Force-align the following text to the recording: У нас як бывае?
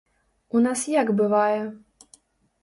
У 0.59 0.61
нас 0.67 0.79
як 0.93 1.07
бывае? 1.19 1.61